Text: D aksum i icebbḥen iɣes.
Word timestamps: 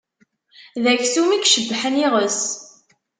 D 0.83 0.85
aksum 0.93 1.29
i 1.31 1.37
icebbḥen 1.39 1.95
iɣes. 2.05 2.41